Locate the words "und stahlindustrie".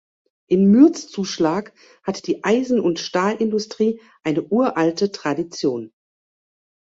2.79-4.01